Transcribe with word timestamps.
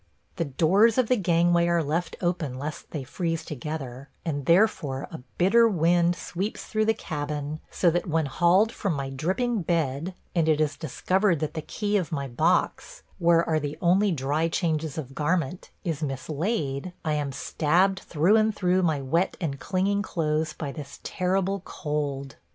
The 0.37 0.45
doors 0.45 0.97
of 0.97 1.09
the 1.09 1.15
gangway 1.15 1.67
are 1.67 1.83
left 1.83 2.15
open 2.21 2.57
lest 2.57 2.89
they 2.89 3.03
freeze 3.03 3.45
together, 3.45 4.09
and 4.25 4.47
therefore 4.47 5.07
a 5.11 5.19
bitter 5.37 5.67
wind 5.67 6.15
sweeps 6.15 6.65
through 6.65 6.85
the 6.85 6.95
cabin, 6.95 7.59
so 7.69 7.91
that 7.91 8.07
when 8.07 8.25
hauled 8.25 8.71
from 8.71 8.93
my 8.95 9.11
dripping 9.11 9.61
bed, 9.61 10.15
and 10.33 10.49
it 10.49 10.59
is 10.59 10.75
discovered 10.75 11.39
that 11.39 11.53
the 11.53 11.61
key 11.61 11.97
of 11.97 12.11
my 12.11 12.27
box, 12.27 13.03
where 13.19 13.47
are 13.47 13.59
the 13.59 13.77
only 13.79 14.11
dry 14.11 14.47
changes 14.47 14.97
of 14.97 15.13
garment, 15.13 15.69
is 15.83 16.01
mislaid, 16.01 16.93
I 17.05 17.13
am 17.13 17.31
stabbed 17.31 17.99
through 17.99 18.37
and 18.37 18.55
through 18.55 18.81
my 18.81 19.01
wet 19.03 19.37
and 19.39 19.59
clinging 19.59 20.01
clothes 20.01 20.53
by 20.53 20.71
this 20.71 20.99
terrible 21.03 21.61
cold. 21.63 22.37